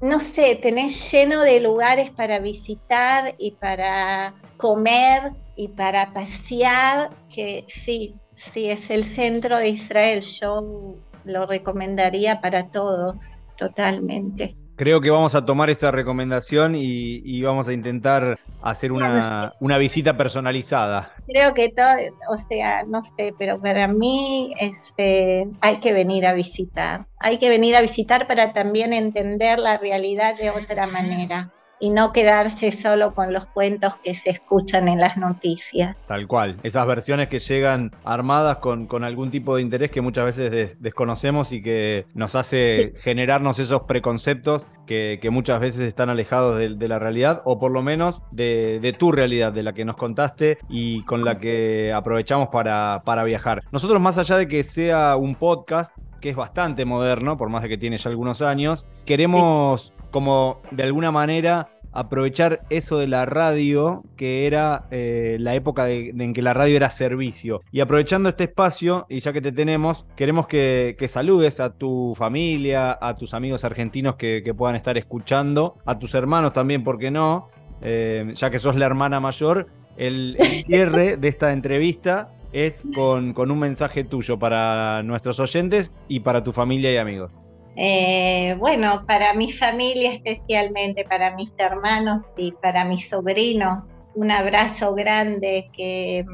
no 0.00 0.20
sé, 0.20 0.56
tenés 0.56 1.10
lleno 1.12 1.42
de 1.42 1.60
lugares 1.60 2.10
para 2.10 2.38
visitar 2.38 3.34
y 3.38 3.52
para 3.52 4.34
comer 4.56 5.32
y 5.56 5.68
para 5.68 6.12
pasear, 6.12 7.10
que 7.32 7.64
sí, 7.68 8.14
sí 8.34 8.70
es 8.70 8.90
el 8.90 9.04
centro 9.04 9.58
de 9.58 9.68
Israel, 9.68 10.22
yo 10.22 10.96
lo 11.24 11.46
recomendaría 11.46 12.40
para 12.40 12.70
todos, 12.70 13.38
totalmente. 13.56 14.56
Creo 14.82 15.00
que 15.00 15.10
vamos 15.10 15.36
a 15.36 15.46
tomar 15.46 15.70
esa 15.70 15.92
recomendación 15.92 16.74
y, 16.74 17.40
vamos 17.40 17.68
a 17.68 17.72
intentar 17.72 18.40
hacer 18.62 18.90
una, 18.90 19.52
una, 19.60 19.78
visita 19.78 20.16
personalizada. 20.16 21.14
Creo 21.28 21.54
que 21.54 21.68
todo, 21.68 21.86
o 22.28 22.36
sea, 22.48 22.82
no 22.82 23.04
sé, 23.04 23.32
pero 23.38 23.60
para 23.60 23.86
mí 23.86 24.52
este, 24.58 25.46
hay 25.60 25.76
que 25.76 25.92
venir 25.92 26.26
a 26.26 26.32
visitar. 26.32 27.06
Hay 27.20 27.38
que 27.38 27.48
venir 27.48 27.76
a 27.76 27.80
visitar 27.80 28.26
para 28.26 28.52
también 28.54 28.92
entender 28.92 29.60
la 29.60 29.78
realidad 29.78 30.36
de 30.36 30.50
otra 30.50 30.88
manera 30.88 31.52
y 31.82 31.90
no 31.90 32.12
quedarse 32.12 32.70
solo 32.70 33.12
con 33.12 33.32
los 33.32 33.46
cuentos 33.46 33.96
que 34.04 34.14
se 34.14 34.30
escuchan 34.30 34.86
en 34.86 35.00
las 35.00 35.16
noticias. 35.16 35.96
Tal 36.06 36.28
cual, 36.28 36.56
esas 36.62 36.86
versiones 36.86 37.26
que 37.26 37.40
llegan 37.40 37.90
armadas 38.04 38.58
con, 38.58 38.86
con 38.86 39.02
algún 39.02 39.32
tipo 39.32 39.56
de 39.56 39.62
interés 39.62 39.90
que 39.90 40.00
muchas 40.00 40.26
veces 40.26 40.80
desconocemos 40.80 41.50
y 41.50 41.60
que 41.60 42.06
nos 42.14 42.36
hace 42.36 42.92
generarnos 43.00 43.58
esos 43.58 43.82
preconceptos 43.82 44.68
que, 44.86 45.28
muchas 45.32 45.58
veces 45.60 45.80
están 45.80 46.08
alejados 46.08 46.58
de, 46.58 46.88
la 46.88 46.98
realidad, 47.00 47.42
o 47.44 47.58
por 47.58 47.72
lo 47.72 47.82
menos 47.82 48.22
de, 48.30 48.94
tu 48.96 49.10
realidad, 49.10 49.52
de 49.52 49.64
la 49.64 49.72
que 49.72 49.84
nos 49.84 49.96
contaste 49.96 50.58
y 50.68 51.02
con 51.04 51.24
la 51.24 51.38
que 51.38 51.92
aprovechamos 51.92 52.50
para, 52.50 53.02
para 53.04 53.24
viajar. 53.24 53.62
Nosotros, 53.72 54.00
más 54.00 54.18
allá 54.18 54.36
de 54.36 54.46
que 54.46 54.62
sea 54.62 55.16
un 55.16 55.34
podcast, 55.34 55.96
que 56.20 56.30
es 56.30 56.36
bastante 56.36 56.84
moderno, 56.84 57.36
por 57.36 57.48
más 57.48 57.64
de 57.64 57.70
que 57.70 57.78
tiene 57.78 57.96
ya 57.96 58.10
algunos 58.10 58.42
años, 58.42 58.86
queremos 59.04 59.92
como 60.12 60.62
de 60.70 60.84
alguna 60.84 61.10
manera 61.10 61.68
aprovechar 61.92 62.62
eso 62.70 62.98
de 62.98 63.06
la 63.06 63.26
radio, 63.26 64.02
que 64.16 64.46
era 64.46 64.86
eh, 64.90 65.36
la 65.38 65.54
época 65.54 65.90
en 65.90 66.32
que 66.32 66.42
la 66.42 66.54
radio 66.54 66.76
era 66.76 66.90
servicio. 66.90 67.60
Y 67.70 67.80
aprovechando 67.80 68.30
este 68.30 68.44
espacio, 68.44 69.06
y 69.08 69.20
ya 69.20 69.32
que 69.32 69.40
te 69.40 69.52
tenemos, 69.52 70.06
queremos 70.16 70.46
que, 70.46 70.96
saludes 71.08 71.60
a 71.60 71.74
tu 71.74 72.14
familia, 72.16 72.96
a 73.00 73.14
tus 73.14 73.34
amigos 73.34 73.64
argentinos 73.64 74.16
que, 74.16 74.52
puedan 74.56 74.76
estar 74.76 74.98
escuchando, 74.98 75.76
a 75.86 75.98
tus 75.98 76.14
hermanos 76.14 76.52
también, 76.52 76.84
¿por 76.84 76.98
qué 76.98 77.10
no? 77.10 77.48
Eh, 77.80 78.32
ya 78.34 78.50
que 78.50 78.58
sos 78.58 78.76
la 78.76 78.86
hermana 78.86 79.20
mayor, 79.20 79.66
el, 79.96 80.36
cierre 80.64 81.16
de 81.16 81.28
esta 81.28 81.52
entrevista 81.52 82.34
es 82.52 82.86
con, 82.94 83.32
con 83.32 83.50
un 83.50 83.58
mensaje 83.58 84.04
tuyo 84.04 84.38
para 84.38 85.02
nuestros 85.02 85.40
oyentes 85.40 85.90
y 86.06 86.20
para 86.20 86.42
tu 86.42 86.52
familia 86.52 86.92
y 86.92 86.96
amigos. 86.98 87.40
Eh, 87.76 88.54
bueno, 88.58 89.04
para 89.06 89.32
mi 89.34 89.50
familia 89.50 90.12
especialmente, 90.12 91.04
para 91.04 91.34
mis 91.34 91.50
hermanos 91.56 92.24
y 92.36 92.52
para 92.52 92.84
mis 92.84 93.08
sobrinos, 93.08 93.84
un 94.14 94.30
abrazo 94.30 94.94
grande, 94.94 95.70
que, 95.72 96.26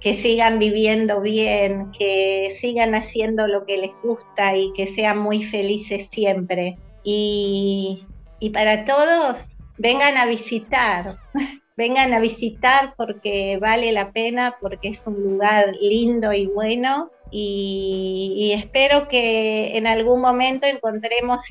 que 0.00 0.14
sigan 0.14 0.58
viviendo 0.58 1.20
bien, 1.20 1.92
que 1.96 2.52
sigan 2.58 2.94
haciendo 2.94 3.46
lo 3.46 3.64
que 3.66 3.76
les 3.76 3.92
gusta 4.02 4.56
y 4.56 4.72
que 4.72 4.86
sean 4.86 5.18
muy 5.18 5.42
felices 5.42 6.08
siempre. 6.10 6.76
Y, 7.04 8.06
y 8.40 8.50
para 8.50 8.84
todos, 8.84 9.56
vengan 9.78 10.16
a 10.16 10.26
visitar, 10.26 11.18
vengan 11.76 12.12
a 12.14 12.18
visitar 12.18 12.94
porque 12.96 13.58
vale 13.58 13.92
la 13.92 14.10
pena, 14.10 14.56
porque 14.60 14.88
es 14.88 15.06
un 15.06 15.22
lugar 15.22 15.72
lindo 15.80 16.32
y 16.32 16.46
bueno 16.46 17.10
y, 17.30 18.52
espero 18.56 19.08
que 19.08 19.76
en 19.76 19.86
algún 19.86 20.20
momento 20.20 20.66
encontremos 20.66 21.42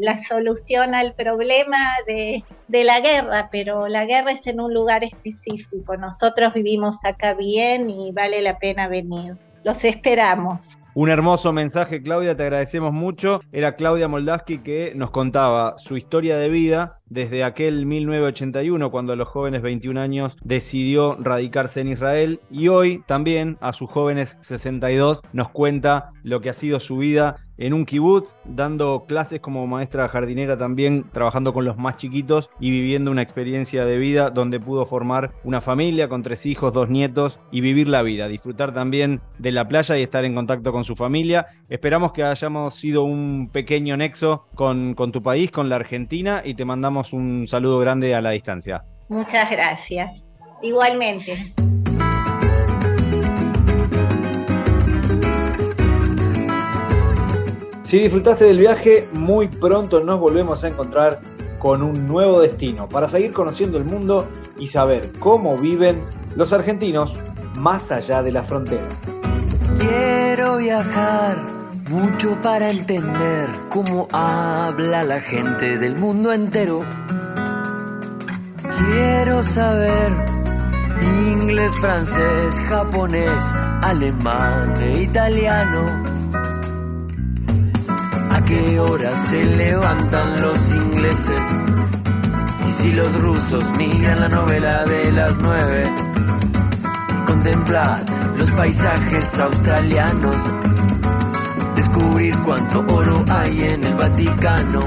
la 0.00 0.18
solución 0.22 0.94
al 0.94 1.14
problema 1.14 1.78
de, 2.06 2.44
de, 2.68 2.84
la 2.84 3.00
guerra, 3.00 3.48
pero 3.50 3.88
la 3.88 4.04
guerra 4.04 4.32
es 4.32 4.46
en 4.46 4.60
un 4.60 4.74
lugar 4.74 5.04
específico. 5.04 5.96
Nosotros 5.96 6.52
vivimos 6.54 7.04
acá 7.04 7.34
bien 7.34 7.88
y 7.88 8.12
vale 8.12 8.42
la 8.42 8.58
pena 8.58 8.88
venir. 8.88 9.36
Los 9.64 9.84
esperamos. 9.84 10.78
Un 10.94 11.08
hermoso 11.08 11.54
mensaje, 11.54 12.02
Claudia, 12.02 12.36
te 12.36 12.42
agradecemos 12.42 12.92
mucho. 12.92 13.40
Era 13.50 13.76
Claudia 13.76 14.08
Moldaski 14.08 14.58
que 14.58 14.92
nos 14.94 15.10
contaba 15.10 15.74
su 15.78 15.96
historia 15.96 16.36
de 16.36 16.50
vida 16.50 17.00
desde 17.12 17.44
aquel 17.44 17.84
1981, 17.84 18.90
cuando 18.90 19.12
a 19.12 19.16
los 19.16 19.28
jóvenes 19.28 19.60
21 19.60 20.00
años 20.00 20.36
decidió 20.42 21.16
radicarse 21.20 21.80
en 21.80 21.88
Israel, 21.88 22.40
y 22.50 22.68
hoy 22.68 23.02
también 23.06 23.58
a 23.60 23.74
sus 23.74 23.90
jóvenes 23.90 24.38
62 24.40 25.20
nos 25.32 25.50
cuenta 25.50 26.12
lo 26.22 26.40
que 26.40 26.48
ha 26.48 26.54
sido 26.54 26.80
su 26.80 26.96
vida 26.96 27.36
en 27.58 27.74
un 27.74 27.84
kibutz, 27.84 28.34
dando 28.44 29.04
clases 29.06 29.40
como 29.40 29.66
maestra 29.66 30.08
jardinera 30.08 30.56
también, 30.56 31.04
trabajando 31.12 31.52
con 31.52 31.64
los 31.64 31.76
más 31.76 31.96
chiquitos 31.96 32.50
y 32.58 32.70
viviendo 32.70 33.10
una 33.10 33.22
experiencia 33.22 33.84
de 33.84 33.98
vida 33.98 34.30
donde 34.30 34.58
pudo 34.58 34.86
formar 34.86 35.32
una 35.44 35.60
familia 35.60 36.08
con 36.08 36.22
tres 36.22 36.46
hijos, 36.46 36.72
dos 36.72 36.88
nietos 36.88 37.40
y 37.50 37.60
vivir 37.60 37.88
la 37.88 38.02
vida, 38.02 38.26
disfrutar 38.26 38.72
también 38.72 39.20
de 39.38 39.52
la 39.52 39.68
playa 39.68 39.98
y 39.98 40.02
estar 40.02 40.24
en 40.24 40.34
contacto 40.34 40.72
con 40.72 40.84
su 40.84 40.96
familia. 40.96 41.46
Esperamos 41.68 42.12
que 42.12 42.24
hayamos 42.24 42.74
sido 42.74 43.04
un 43.04 43.50
pequeño 43.52 43.96
nexo 43.96 44.46
con, 44.54 44.94
con 44.94 45.12
tu 45.12 45.22
país, 45.22 45.50
con 45.50 45.68
la 45.68 45.76
Argentina, 45.76 46.42
y 46.44 46.54
te 46.54 46.64
mandamos 46.64 47.01
un 47.12 47.46
saludo 47.48 47.78
grande 47.78 48.14
a 48.14 48.20
la 48.20 48.30
distancia. 48.30 48.84
Muchas 49.08 49.50
gracias. 49.50 50.24
Igualmente. 50.62 51.36
Si 57.82 57.98
disfrutaste 57.98 58.44
del 58.44 58.58
viaje, 58.58 59.08
muy 59.12 59.48
pronto 59.48 60.02
nos 60.02 60.18
volvemos 60.18 60.64
a 60.64 60.68
encontrar 60.68 61.20
con 61.58 61.82
un 61.82 62.06
nuevo 62.06 62.40
destino 62.40 62.88
para 62.88 63.06
seguir 63.06 63.32
conociendo 63.32 63.76
el 63.78 63.84
mundo 63.84 64.28
y 64.58 64.66
saber 64.66 65.12
cómo 65.18 65.56
viven 65.58 66.00
los 66.34 66.52
argentinos 66.52 67.18
más 67.56 67.92
allá 67.92 68.22
de 68.22 68.32
las 68.32 68.46
fronteras. 68.46 68.94
Quiero 69.78 70.56
viajar 70.56 71.61
mucho 71.92 72.36
para 72.42 72.70
entender 72.70 73.48
cómo 73.68 74.08
habla 74.12 75.04
la 75.04 75.20
gente 75.20 75.78
del 75.78 75.96
mundo 75.96 76.32
entero. 76.32 76.84
Quiero 78.78 79.42
saber 79.42 80.12
inglés, 81.28 81.72
francés, 81.80 82.54
japonés, 82.68 83.42
alemán 83.82 84.74
e 84.80 85.02
italiano 85.02 86.12
qué 88.52 88.80
hora 88.80 89.10
se 89.10 89.44
levantan 89.44 90.42
los 90.42 90.74
ingleses. 90.74 91.40
Y 92.68 92.70
si 92.70 92.92
los 92.92 93.20
rusos 93.20 93.64
miran 93.76 94.20
la 94.20 94.28
novela 94.28 94.84
de 94.84 95.12
las 95.12 95.38
nueve, 95.38 95.84
contemplar 97.26 98.04
los 98.36 98.50
paisajes 98.52 99.38
australianos, 99.38 100.36
descubrir 101.82 102.36
cuánto 102.44 102.80
oro 102.86 103.24
hay 103.28 103.62
en 103.62 103.82
el 103.82 103.94
Vaticano. 103.94 104.80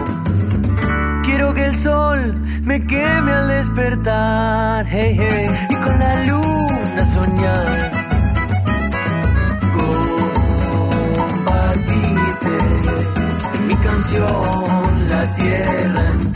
Quiero 1.26 1.54
que 1.54 1.66
el 1.66 1.76
sol 1.76 2.20
me 2.64 2.86
queme 2.86 3.32
al 3.34 3.48
despertar, 3.50 4.88
y 4.88 5.76
con 5.76 6.00
la 6.00 6.26
luna 6.26 7.06
soñar 7.06 8.06
la 15.10 15.36
tierra 15.36 16.35